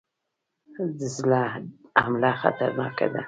[0.99, 1.43] د زړه
[2.03, 3.19] حمله خطرناکه ده